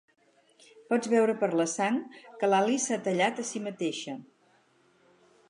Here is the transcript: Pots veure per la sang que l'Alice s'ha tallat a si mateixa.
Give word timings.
Pots 0.93 1.11
veure 1.11 1.35
per 1.43 1.49
la 1.59 1.67
sang 1.73 1.99
que 2.39 2.49
l'Alice 2.49 2.87
s'ha 2.93 2.99
tallat 3.09 3.43
a 3.45 3.47
si 3.53 3.63
mateixa. 3.69 4.19